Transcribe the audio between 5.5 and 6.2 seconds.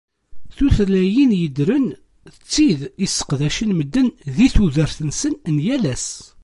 n yal ass.